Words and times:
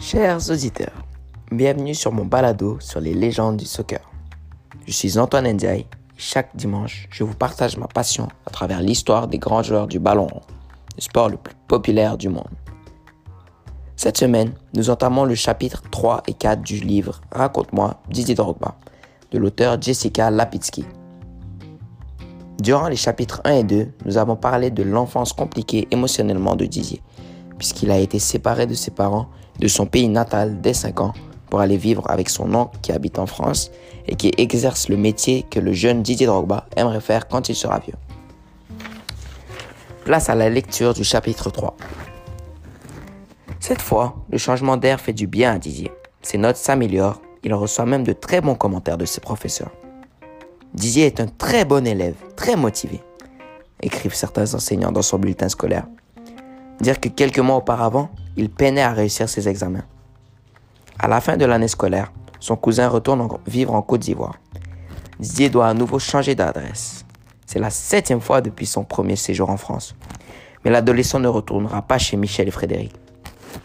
Chers 0.00 0.50
auditeurs, 0.50 1.04
bienvenue 1.52 1.94
sur 1.94 2.10
mon 2.10 2.24
balado 2.24 2.78
sur 2.80 3.00
les 3.00 3.12
légendes 3.12 3.58
du 3.58 3.66
soccer. 3.66 4.00
Je 4.86 4.92
suis 4.92 5.18
Antoine 5.18 5.46
Ndiaye 5.52 5.80
et 5.80 5.86
chaque 6.16 6.56
dimanche, 6.56 7.06
je 7.10 7.22
vous 7.22 7.34
partage 7.34 7.76
ma 7.76 7.86
passion 7.86 8.26
à 8.46 8.50
travers 8.50 8.80
l'histoire 8.80 9.28
des 9.28 9.38
grands 9.38 9.62
joueurs 9.62 9.86
du 9.86 9.98
ballon 9.98 10.26
rond, 10.26 10.40
le 10.96 11.02
sport 11.02 11.28
le 11.28 11.36
plus 11.36 11.54
populaire 11.68 12.16
du 12.16 12.30
monde. 12.30 12.48
Cette 13.94 14.16
semaine, 14.16 14.54
nous 14.72 14.88
entamons 14.88 15.24
le 15.24 15.34
chapitre 15.34 15.82
3 15.90 16.22
et 16.28 16.32
4 16.32 16.62
du 16.62 16.80
livre 16.80 17.20
Raconte-moi 17.30 18.00
Didier 18.08 18.34
Drogba 18.34 18.76
de 19.32 19.36
l'auteur 19.38 19.80
Jessica 19.82 20.30
Lapitsky. 20.30 20.86
Durant 22.58 22.88
les 22.88 22.96
chapitres 22.96 23.42
1 23.44 23.52
et 23.52 23.64
2, 23.64 23.88
nous 24.06 24.16
avons 24.16 24.36
parlé 24.36 24.70
de 24.70 24.82
l'enfance 24.82 25.34
compliquée 25.34 25.88
émotionnellement 25.90 26.56
de 26.56 26.64
Didier, 26.64 27.02
puisqu'il 27.60 27.90
a 27.90 27.98
été 27.98 28.18
séparé 28.18 28.66
de 28.66 28.72
ses 28.72 28.90
parents 28.90 29.28
de 29.58 29.68
son 29.68 29.84
pays 29.84 30.08
natal 30.08 30.62
dès 30.62 30.72
5 30.72 30.98
ans 31.02 31.12
pour 31.50 31.60
aller 31.60 31.76
vivre 31.76 32.10
avec 32.10 32.30
son 32.30 32.54
oncle 32.54 32.78
qui 32.80 32.90
habite 32.90 33.18
en 33.18 33.26
France 33.26 33.70
et 34.08 34.16
qui 34.16 34.32
exerce 34.38 34.88
le 34.88 34.96
métier 34.96 35.42
que 35.42 35.60
le 35.60 35.74
jeune 35.74 36.02
Didier 36.02 36.26
Drogba 36.26 36.66
aimerait 36.74 37.02
faire 37.02 37.28
quand 37.28 37.50
il 37.50 37.54
sera 37.54 37.78
vieux. 37.80 37.96
Place 40.06 40.30
à 40.30 40.34
la 40.34 40.48
lecture 40.48 40.94
du 40.94 41.04
chapitre 41.04 41.50
3. 41.50 41.76
Cette 43.60 43.82
fois, 43.82 44.16
le 44.30 44.38
changement 44.38 44.78
d'air 44.78 44.98
fait 44.98 45.12
du 45.12 45.26
bien 45.26 45.52
à 45.52 45.58
Didier. 45.58 45.92
Ses 46.22 46.38
notes 46.38 46.56
s'améliorent, 46.56 47.20
il 47.44 47.52
reçoit 47.52 47.84
même 47.84 48.04
de 48.04 48.14
très 48.14 48.40
bons 48.40 48.54
commentaires 48.54 48.96
de 48.96 49.04
ses 49.04 49.20
professeurs. 49.20 49.72
Didier 50.72 51.04
est 51.04 51.20
un 51.20 51.26
très 51.26 51.66
bon 51.66 51.86
élève, 51.86 52.16
très 52.36 52.56
motivé, 52.56 53.02
écrivent 53.82 54.14
certains 54.14 54.54
enseignants 54.54 54.92
dans 54.92 55.02
son 55.02 55.18
bulletin 55.18 55.50
scolaire. 55.50 55.84
Dire 56.80 56.98
que 56.98 57.08
quelques 57.08 57.38
mois 57.38 57.56
auparavant, 57.56 58.10
il 58.36 58.50
peinait 58.50 58.82
à 58.82 58.92
réussir 58.92 59.28
ses 59.28 59.48
examens. 59.48 59.84
À 60.98 61.08
la 61.08 61.20
fin 61.20 61.36
de 61.36 61.44
l'année 61.44 61.68
scolaire, 61.68 62.12
son 62.40 62.56
cousin 62.56 62.88
retourne 62.88 63.28
vivre 63.46 63.74
en 63.74 63.82
Côte 63.82 64.00
d'Ivoire. 64.00 64.36
Didier 65.18 65.50
doit 65.50 65.68
à 65.68 65.74
nouveau 65.74 65.98
changer 65.98 66.34
d'adresse. 66.34 67.04
C'est 67.44 67.58
la 67.58 67.70
septième 67.70 68.20
fois 68.20 68.40
depuis 68.40 68.64
son 68.64 68.84
premier 68.84 69.16
séjour 69.16 69.50
en 69.50 69.56
France. 69.56 69.94
Mais 70.64 70.70
l'adolescent 70.70 71.18
ne 71.18 71.28
retournera 71.28 71.82
pas 71.82 71.98
chez 71.98 72.16
Michel 72.16 72.48
et 72.48 72.52
Frédéric. 72.52 72.94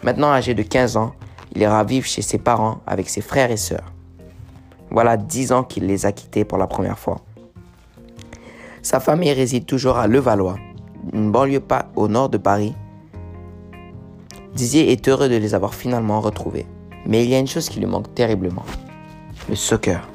Maintenant 0.03 0.31
âgé 0.31 0.53
de 0.53 0.63
15 0.63 0.97
ans, 0.97 1.13
il 1.53 1.61
ira 1.61 1.83
vivre 1.83 2.05
chez 2.05 2.21
ses 2.21 2.37
parents 2.37 2.79
avec 2.85 3.09
ses 3.09 3.21
frères 3.21 3.51
et 3.51 3.57
sœurs. 3.57 3.93
Voilà 4.89 5.17
dix 5.17 5.51
ans 5.51 5.63
qu'il 5.63 5.85
les 5.85 6.05
a 6.05 6.11
quittés 6.11 6.45
pour 6.45 6.57
la 6.57 6.67
première 6.67 6.99
fois. 6.99 7.21
Sa 8.81 8.99
famille 8.99 9.31
réside 9.31 9.65
toujours 9.65 9.97
à 9.97 10.07
Levallois, 10.07 10.57
une 11.13 11.31
banlieue 11.31 11.59
pas 11.59 11.87
au 11.95 12.07
nord 12.07 12.29
de 12.29 12.37
Paris. 12.37 12.75
Didier 14.55 14.91
est 14.91 15.07
heureux 15.07 15.29
de 15.29 15.35
les 15.35 15.53
avoir 15.53 15.75
finalement 15.75 16.21
retrouvés. 16.21 16.65
Mais 17.05 17.23
il 17.23 17.29
y 17.29 17.35
a 17.35 17.39
une 17.39 17.47
chose 17.47 17.69
qui 17.69 17.79
lui 17.79 17.85
manque 17.85 18.15
terriblement. 18.15 18.65
Le 19.49 19.55
soccer. 19.55 20.09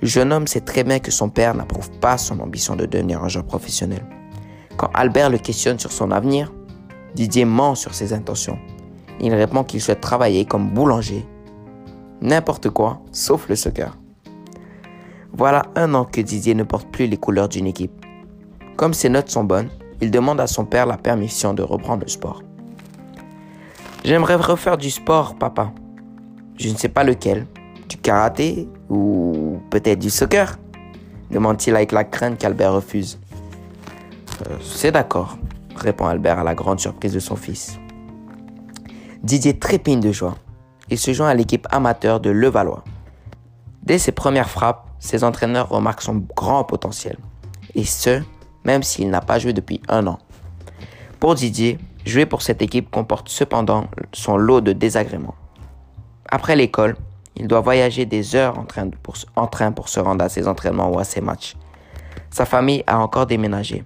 Le 0.00 0.08
jeune 0.08 0.32
homme 0.32 0.46
sait 0.46 0.60
très 0.60 0.84
bien 0.84 1.00
que 1.00 1.10
son 1.10 1.28
père 1.28 1.54
n'approuve 1.54 1.90
pas 1.98 2.18
son 2.18 2.40
ambition 2.40 2.76
de 2.76 2.86
devenir 2.86 3.22
un 3.22 3.28
joueur 3.28 3.44
professionnel. 3.44 4.06
Quand 4.76 4.90
Albert 4.94 5.28
le 5.28 5.38
questionne 5.38 5.78
sur 5.78 5.92
son 5.92 6.10
avenir, 6.12 6.52
Didier 7.14 7.44
ment 7.44 7.74
sur 7.74 7.94
ses 7.94 8.12
intentions. 8.12 8.58
Il 9.20 9.34
répond 9.34 9.64
qu'il 9.64 9.80
souhaite 9.82 10.00
travailler 10.00 10.44
comme 10.46 10.70
boulanger 10.70 11.26
n'importe 12.22 12.70
quoi, 12.70 13.02
sauf 13.10 13.48
le 13.48 13.56
soccer. 13.56 13.98
Voilà 15.32 15.64
un 15.74 15.92
an 15.94 16.04
que 16.04 16.20
Didier 16.20 16.54
ne 16.54 16.62
porte 16.62 16.88
plus 16.90 17.06
les 17.06 17.16
couleurs 17.16 17.48
d'une 17.48 17.66
équipe. 17.66 17.92
Comme 18.76 18.94
ses 18.94 19.08
notes 19.08 19.30
sont 19.30 19.44
bonnes, 19.44 19.68
il 20.00 20.10
demande 20.10 20.40
à 20.40 20.46
son 20.46 20.64
père 20.64 20.86
la 20.86 20.96
permission 20.96 21.52
de 21.54 21.62
reprendre 21.62 22.04
le 22.04 22.08
sport. 22.08 22.42
J'aimerais 24.04 24.36
refaire 24.36 24.76
du 24.76 24.90
sport, 24.90 25.36
papa. 25.36 25.72
Je 26.58 26.68
ne 26.68 26.76
sais 26.76 26.88
pas 26.88 27.04
lequel. 27.04 27.46
Du 27.88 27.96
karaté 27.96 28.68
ou 28.88 29.60
peut-être 29.70 29.98
du 29.98 30.10
soccer? 30.10 30.58
Demande-t-il 31.30 31.76
avec 31.76 31.92
la 31.92 32.04
crainte 32.04 32.38
qu'Albert 32.38 32.74
refuse. 32.74 33.18
Euh, 34.46 34.56
c'est 34.62 34.92
d'accord, 34.92 35.38
répond 35.76 36.06
Albert 36.06 36.38
à 36.38 36.44
la 36.44 36.54
grande 36.54 36.80
surprise 36.80 37.12
de 37.12 37.20
son 37.20 37.36
fils. 37.36 37.78
Didier 39.22 39.58
trépigne 39.58 40.00
de 40.00 40.12
joie 40.12 40.36
il 40.92 40.98
se 40.98 41.12
joint 41.14 41.28
à 41.28 41.34
l'équipe 41.34 41.66
amateur 41.70 42.20
de 42.20 42.28
Levallois. 42.28 42.84
Dès 43.82 43.98
ses 43.98 44.12
premières 44.12 44.50
frappes, 44.50 44.86
ses 44.98 45.24
entraîneurs 45.24 45.70
remarquent 45.70 46.02
son 46.02 46.22
grand 46.36 46.64
potentiel. 46.64 47.16
Et 47.74 47.84
ce, 47.84 48.22
même 48.64 48.82
s'il 48.82 49.08
n'a 49.08 49.22
pas 49.22 49.38
joué 49.38 49.54
depuis 49.54 49.80
un 49.88 50.06
an. 50.06 50.18
Pour 51.18 51.34
Didier, 51.34 51.78
jouer 52.04 52.26
pour 52.26 52.42
cette 52.42 52.62
équipe 52.62 52.90
comporte 52.90 53.28
cependant 53.28 53.86
son 54.12 54.36
lot 54.36 54.60
de 54.60 54.72
désagréments. 54.72 55.34
Après 56.28 56.56
l'école, 56.56 56.96
il 57.36 57.48
doit 57.48 57.60
voyager 57.60 58.06
des 58.06 58.36
heures 58.36 58.58
en 58.58 58.64
train, 58.64 58.90
pour, 58.90 59.16
se 59.88 60.00
rendre 60.00 60.24
à 60.24 60.28
ses 60.28 60.48
entraînements 60.48 60.90
ou 60.90 60.98
à 60.98 61.04
ses 61.04 61.20
matchs. 61.20 61.56
Sa 62.30 62.44
famille 62.44 62.84
a 62.86 62.98
encore 62.98 63.26
déménagé, 63.26 63.84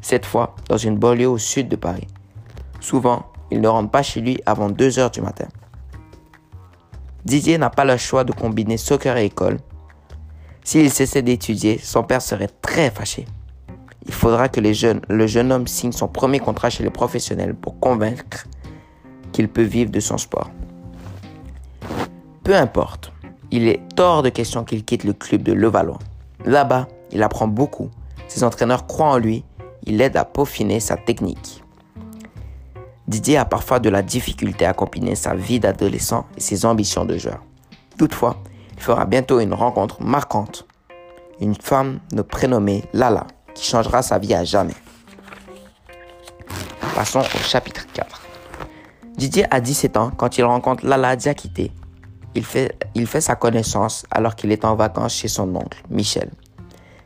cette 0.00 0.26
fois 0.26 0.54
dans 0.68 0.76
une 0.76 0.96
banlieue 0.96 1.28
au 1.28 1.38
sud 1.38 1.68
de 1.68 1.76
Paris. 1.76 2.06
Souvent, 2.80 3.26
il 3.50 3.60
ne 3.60 3.68
rentre 3.68 3.90
pas 3.90 4.02
chez 4.02 4.20
lui 4.20 4.40
avant 4.46 4.68
2 4.68 4.98
heures 4.98 5.10
du 5.10 5.20
matin. 5.20 5.48
Didier 7.24 7.58
n'a 7.58 7.70
pas 7.70 7.84
le 7.84 7.96
choix 7.96 8.24
de 8.24 8.32
combiner 8.32 8.76
soccer 8.76 9.16
et 9.16 9.26
école. 9.26 9.58
S'il 10.64 10.90
cessait 10.90 11.22
d'étudier, 11.22 11.78
son 11.78 12.02
père 12.02 12.22
serait 12.22 12.50
très 12.62 12.90
fâché. 12.90 13.26
Il 14.08 14.14
faudra 14.14 14.48
que 14.48 14.60
le 14.60 15.26
jeune 15.26 15.52
homme 15.52 15.66
signe 15.66 15.92
son 15.92 16.08
premier 16.08 16.40
contrat 16.40 16.70
chez 16.70 16.82
les 16.82 16.90
professionnels 16.90 17.54
pour 17.54 17.78
convaincre 17.78 18.46
qu'il 19.32 19.48
peut 19.48 19.62
vivre 19.62 19.90
de 19.90 20.00
son 20.00 20.18
sport. 20.18 20.50
Peu 22.42 22.56
importe, 22.56 23.12
il 23.50 23.68
est 23.68 23.80
hors 23.98 24.22
de 24.22 24.30
question 24.30 24.64
qu'il 24.64 24.84
quitte 24.84 25.04
le 25.04 25.12
club 25.12 25.42
de 25.42 25.52
Levallois. 25.52 25.98
Là-bas, 26.44 26.88
il 27.12 27.22
apprend 27.22 27.46
beaucoup. 27.46 27.90
Ses 28.26 28.44
entraîneurs 28.44 28.86
croient 28.86 29.12
en 29.12 29.18
lui, 29.18 29.44
il 29.84 30.00
aide 30.00 30.16
à 30.16 30.24
peaufiner 30.24 30.80
sa 30.80 30.96
technique. 30.96 31.62
Didier 33.06 33.38
a 33.38 33.44
parfois 33.44 33.78
de 33.78 33.88
la 33.88 34.02
difficulté 34.02 34.66
à 34.66 34.72
combiner 34.72 35.14
sa 35.14 35.34
vie 35.34 35.60
d'adolescent 35.60 36.26
et 36.36 36.40
ses 36.40 36.64
ambitions 36.66 37.04
de 37.04 37.16
joueur. 37.16 37.42
Toutefois, 37.98 38.36
il 38.74 38.82
fera 38.82 39.04
bientôt 39.04 39.40
une 39.40 39.54
rencontre 39.54 40.02
marquante. 40.02 40.66
Une 41.40 41.54
femme 41.54 42.00
prénommée 42.28 42.84
Lala, 42.92 43.26
qui 43.58 43.68
changera 43.68 44.02
sa 44.02 44.18
vie 44.18 44.34
à 44.34 44.44
jamais. 44.44 44.74
Passons 46.94 47.20
au 47.20 47.38
chapitre 47.38 47.86
4. 47.92 48.22
Didier 49.16 49.46
a 49.50 49.60
17 49.60 49.96
ans 49.96 50.12
quand 50.16 50.38
il 50.38 50.44
rencontre 50.44 50.86
Lala 50.86 51.16
Diakité. 51.16 51.72
Il 52.36 52.44
fait, 52.44 52.78
il 52.94 53.06
fait 53.08 53.20
sa 53.20 53.34
connaissance 53.34 54.06
alors 54.12 54.36
qu'il 54.36 54.52
est 54.52 54.64
en 54.64 54.76
vacances 54.76 55.14
chez 55.14 55.26
son 55.26 55.54
oncle, 55.56 55.82
Michel, 55.90 56.30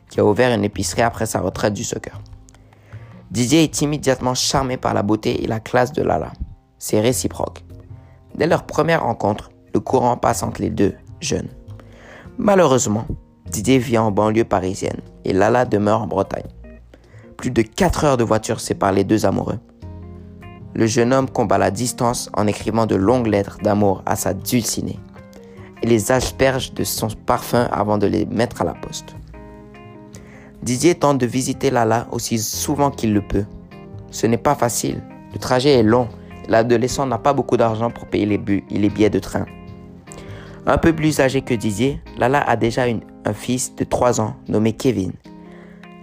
qui 0.09 0.19
a 0.19 0.25
ouvert 0.25 0.53
une 0.53 0.63
épicerie 0.63 1.01
après 1.01 1.25
sa 1.25 1.39
retraite 1.39 1.73
du 1.73 1.83
soccer. 1.83 2.21
Didier 3.31 3.63
est 3.63 3.81
immédiatement 3.81 4.35
charmé 4.35 4.77
par 4.77 4.93
la 4.93 5.01
beauté 5.01 5.43
et 5.43 5.47
la 5.47 5.59
classe 5.59 5.91
de 5.91 6.03
Lala. 6.03 6.33
C'est 6.77 7.01
réciproque. 7.01 7.63
Dès 8.35 8.45
leur 8.45 8.67
première 8.67 9.03
rencontre, 9.03 9.49
le 9.73 9.79
courant 9.79 10.17
passe 10.17 10.43
entre 10.43 10.61
les 10.61 10.69
deux 10.69 10.93
jeunes. 11.19 11.49
Malheureusement, 12.37 13.07
Didier 13.45 13.77
vit 13.77 13.97
en 13.97 14.11
banlieue 14.11 14.45
parisienne 14.45 15.01
et 15.25 15.33
Lala 15.33 15.65
demeure 15.65 16.01
en 16.01 16.07
Bretagne. 16.07 16.47
Plus 17.37 17.51
de 17.51 17.61
4 17.61 18.03
heures 18.05 18.17
de 18.17 18.23
voiture 18.23 18.59
séparent 18.59 18.93
les 18.93 19.03
deux 19.03 19.25
amoureux. 19.25 19.59
Le 20.75 20.87
jeune 20.87 21.13
homme 21.13 21.29
combat 21.29 21.57
la 21.57 21.69
distance 21.69 22.29
en 22.33 22.47
écrivant 22.47 22.85
de 22.85 22.95
longues 22.95 23.27
lettres 23.27 23.59
d'amour 23.61 24.01
à 24.05 24.15
sa 24.15 24.33
dulcinée 24.33 24.99
et 25.83 25.87
les 25.87 26.11
asperge 26.11 26.73
de 26.73 26.83
son 26.83 27.09
parfum 27.09 27.67
avant 27.71 27.97
de 27.97 28.07
les 28.07 28.25
mettre 28.25 28.61
à 28.61 28.65
la 28.65 28.73
poste. 28.73 29.15
Didier 30.63 30.95
tente 30.95 31.17
de 31.17 31.25
visiter 31.25 31.69
Lala 31.69 32.07
aussi 32.11 32.39
souvent 32.39 32.89
qu'il 32.89 33.13
le 33.13 33.21
peut. 33.21 33.45
Ce 34.11 34.25
n'est 34.25 34.37
pas 34.37 34.55
facile. 34.55 35.03
Le 35.33 35.39
trajet 35.39 35.71
est 35.71 35.83
long. 35.83 36.07
L'adolescent 36.47 37.05
n'a 37.05 37.17
pas 37.17 37.33
beaucoup 37.33 37.57
d'argent 37.57 37.89
pour 37.91 38.07
payer 38.07 38.25
les, 38.25 38.37
billets 38.89 39.09
de 39.09 39.19
train. 39.19 39.45
Un 40.65 40.77
peu 40.77 40.93
plus 40.93 41.19
âgé 41.19 41.41
que 41.41 41.53
Didier, 41.53 42.01
Lala 42.17 42.41
a 42.41 42.55
déjà 42.55 42.83
un 43.25 43.33
fils 43.33 43.75
de 43.75 43.83
3 43.83 44.21
ans 44.21 44.35
nommé 44.47 44.73
Kevin. 44.73 45.11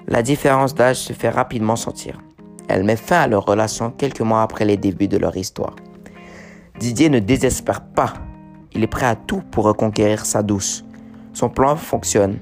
La 0.07 0.23
différence 0.23 0.75
d'âge 0.75 0.97
se 0.97 1.15
fait 1.15 1.31
rapidement 1.31 1.77
sentir. 1.77 2.21
Elle 2.69 2.85
met 2.85 2.97
fin 2.97 3.21
à 3.21 3.27
leur 3.27 3.47
relation 3.47 3.91
quelques 3.91 4.21
mois 4.21 4.43
après 4.43 4.67
les 4.67 4.77
débuts 4.77 5.09
de 5.09 5.17
leur 5.17 5.37
histoire. 5.37 5.77
Didier 6.79 7.09
ne 7.09 7.21
désespère 7.21 7.81
pas. 7.81 8.13
Il 8.73 8.83
est 8.83 8.87
prêt 8.87 9.07
à 9.07 9.17
tout 9.17 9.43
pour 9.51 9.65
reconquérir 9.65 10.27
sa 10.27 10.43
douce. 10.43 10.85
Son 11.33 11.49
plan 11.49 11.77
fonctionne 11.77 12.39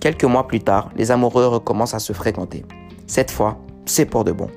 Quelques 0.00 0.24
mois 0.24 0.48
plus 0.48 0.60
tard, 0.60 0.90
les 0.96 1.10
amoureux 1.10 1.46
recommencent 1.46 1.94
à 1.94 1.98
se 1.98 2.14
fréquenter. 2.14 2.64
Cette 3.06 3.30
fois, 3.30 3.58
c'est 3.84 4.06
pour 4.06 4.24
de 4.24 4.32
bon. 4.32 4.48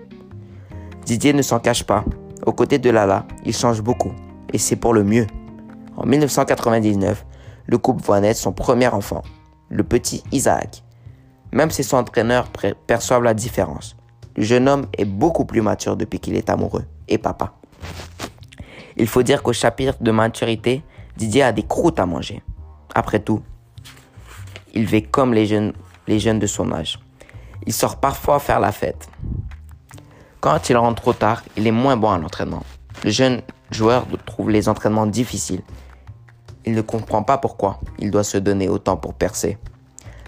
Didier 1.06 1.34
ne 1.34 1.42
s'en 1.42 1.60
cache 1.60 1.84
pas. 1.84 2.06
Aux 2.46 2.54
côtés 2.54 2.80
de 2.80 2.90
Lala, 2.90 3.26
il 3.46 3.54
change 3.54 3.82
beaucoup. 3.82 4.14
Et 4.54 4.58
c'est 4.58 4.78
pour 4.78 4.94
le 4.94 5.04
mieux. 5.04 5.28
En 5.96 6.06
1999, 6.06 7.26
le 7.68 7.78
couple 7.78 8.04
voit 8.04 8.20
naître 8.20 8.40
son 8.40 8.52
premier 8.52 8.88
enfant, 8.88 9.22
le 9.70 9.84
petit 9.84 10.24
Isaac. 10.32 10.84
Même 11.52 11.72
si 11.72 11.84
son 11.84 11.98
entraîneur 11.98 12.48
perçoivent 12.88 13.24
la 13.24 13.34
différence. 13.34 13.96
Le 14.36 14.44
jeune 14.44 14.68
homme 14.68 14.88
est 14.98 15.06
beaucoup 15.06 15.46
plus 15.46 15.62
mature 15.62 15.96
depuis 15.96 16.20
qu'il 16.20 16.36
est 16.36 16.50
amoureux 16.50 16.86
et 17.08 17.20
papa. 17.20 17.54
Il 18.98 19.08
faut 19.08 19.24
dire 19.24 19.44
qu'au 19.44 19.54
chapitre 19.54 19.96
de 20.02 20.12
maturité, 20.12 20.84
Didier 21.18 21.44
a 21.44 21.52
des 21.52 21.64
croûtes 21.64 22.00
à 22.00 22.06
manger. 22.06 22.42
Après 22.96 23.20
tout, 23.20 23.42
il 24.74 24.86
vit 24.86 25.04
comme 25.04 25.34
les 25.34 25.46
jeunes, 25.46 25.74
les 26.08 26.20
jeunes 26.20 26.40
de 26.40 26.48
son 26.48 26.72
âge. 26.72 27.00
Il 27.66 27.74
sort 27.74 27.98
parfois 27.98 28.40
faire 28.40 28.60
la 28.60 28.72
fête. 28.72 29.08
Quand 30.40 30.70
il 30.70 30.76
rentre 30.76 31.02
trop 31.02 31.14
tard, 31.14 31.44
il 31.56 31.68
est 31.68 31.72
moins 31.72 31.96
bon 31.96 32.12
à 32.12 32.18
l'entraînement. 32.18 32.64
Le 33.04 33.12
jeune 33.12 33.42
joueur 33.72 34.06
trouve 34.26 34.50
les 34.50 34.68
entraînements 34.68 35.06
difficiles. 35.06 35.62
Il 36.66 36.74
ne 36.74 36.82
comprend 36.82 37.24
pas 37.24 37.38
pourquoi 37.38 37.80
il 38.00 38.12
doit 38.12 38.24
se 38.24 38.38
donner 38.38 38.70
autant 38.70 38.98
pour 38.98 39.14
percer. 39.14 39.58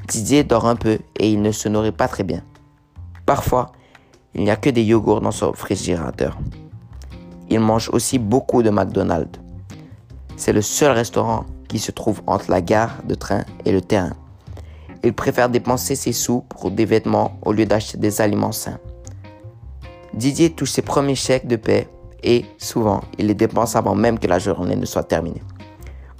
Didier 0.07 0.43
dort 0.43 0.67
un 0.67 0.75
peu 0.75 0.99
et 1.19 1.31
il 1.31 1.41
ne 1.41 1.51
se 1.51 1.69
nourrit 1.69 1.91
pas 1.91 2.07
très 2.07 2.23
bien. 2.23 2.43
Parfois, 3.25 3.71
il 4.33 4.43
n'y 4.43 4.51
a 4.51 4.55
que 4.55 4.69
des 4.69 4.83
yogourts 4.83 5.21
dans 5.21 5.31
son 5.31 5.51
réfrigérateur. 5.51 6.37
Il 7.49 7.59
mange 7.59 7.89
aussi 7.89 8.19
beaucoup 8.19 8.61
de 8.61 8.69
McDonald's. 8.69 9.39
C'est 10.35 10.53
le 10.53 10.61
seul 10.61 10.91
restaurant 10.91 11.45
qui 11.69 11.79
se 11.79 11.91
trouve 11.91 12.21
entre 12.27 12.51
la 12.51 12.61
gare 12.61 13.01
de 13.07 13.15
train 13.15 13.43
et 13.65 13.71
le 13.71 13.81
terrain. 13.81 14.13
Il 15.03 15.13
préfère 15.13 15.49
dépenser 15.49 15.95
ses 15.95 16.13
sous 16.13 16.41
pour 16.41 16.71
des 16.71 16.85
vêtements 16.85 17.37
au 17.43 17.53
lieu 17.53 17.65
d'acheter 17.65 17.97
des 17.97 18.21
aliments 18.21 18.51
sains. 18.51 18.79
Didier 20.13 20.49
touche 20.49 20.71
ses 20.71 20.81
premiers 20.81 21.15
chèques 21.15 21.47
de 21.47 21.55
paix 21.55 21.87
et 22.23 22.45
souvent 22.57 23.01
il 23.17 23.27
les 23.27 23.33
dépense 23.35 23.75
avant 23.75 23.95
même 23.95 24.19
que 24.19 24.27
la 24.27 24.39
journée 24.39 24.75
ne 24.75 24.85
soit 24.85 25.03
terminée. 25.03 25.41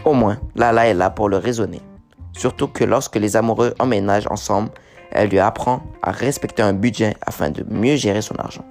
Au 0.06 0.14
moins, 0.14 0.38
Lala 0.56 0.88
est 0.88 0.94
là 0.94 1.10
pour 1.10 1.30
le 1.30 1.38
raisonner. 1.38 1.82
Surtout 2.32 2.68
que 2.68 2.84
lorsque 2.84 3.16
les 3.16 3.36
amoureux 3.36 3.74
emménagent 3.80 4.28
ensemble, 4.30 4.70
elle 5.12 5.30
lui 5.30 5.40
apprend 5.40 5.82
à 6.04 6.12
respecter 6.12 6.62
un 6.62 6.74
budget 6.74 7.16
afin 7.26 7.50
de 7.50 7.66
mieux 7.70 7.96
gérer 7.96 8.22
son 8.22 8.36
argent. 8.36 8.66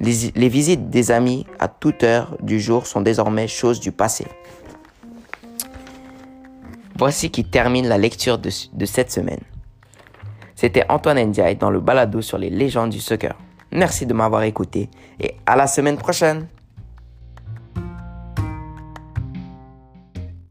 Les, 0.00 0.48
visites 0.48 0.90
des 0.90 1.10
amis 1.10 1.46
à 1.58 1.68
toute 1.68 2.02
heure 2.02 2.36
du 2.42 2.58
jour 2.60 2.86
sont 2.86 3.00
désormais 3.00 3.48
choses 3.48 3.80
du 3.80 3.92
passé. 3.92 4.26
Voici 6.98 7.30
qui 7.30 7.44
termine 7.44 7.86
la 7.86 7.98
lecture 7.98 8.38
de, 8.38 8.50
cette 8.50 9.10
semaine. 9.12 9.40
C'était 10.54 10.84
Antoine 10.90 11.22
Ndiaye 11.22 11.56
dans 11.56 11.70
le 11.70 11.80
balado 11.80 12.20
sur 12.20 12.36
les 12.38 12.50
légendes 12.50 12.90
du 12.90 13.00
soccer. 13.00 13.34
Merci 13.72 14.04
de 14.04 14.12
m'avoir 14.14 14.42
écouté 14.42 14.90
et 15.18 15.36
à 15.46 15.56
la 15.56 15.66
semaine 15.66 15.96
prochaine. 15.96 16.46